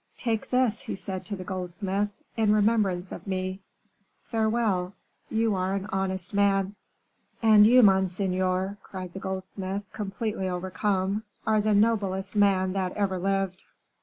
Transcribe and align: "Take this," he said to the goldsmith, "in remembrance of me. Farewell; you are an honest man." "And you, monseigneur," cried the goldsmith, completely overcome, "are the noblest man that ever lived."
"Take 0.17 0.49
this," 0.49 0.81
he 0.81 0.95
said 0.95 1.27
to 1.27 1.35
the 1.35 1.43
goldsmith, 1.43 2.09
"in 2.35 2.51
remembrance 2.55 3.11
of 3.11 3.27
me. 3.27 3.59
Farewell; 4.23 4.95
you 5.29 5.53
are 5.53 5.75
an 5.75 5.85
honest 5.91 6.33
man." 6.33 6.73
"And 7.43 7.67
you, 7.67 7.83
monseigneur," 7.83 8.77
cried 8.81 9.13
the 9.13 9.19
goldsmith, 9.19 9.83
completely 9.93 10.49
overcome, 10.49 11.21
"are 11.45 11.61
the 11.61 11.75
noblest 11.75 12.35
man 12.35 12.73
that 12.73 12.93
ever 12.93 13.19
lived." 13.19 13.63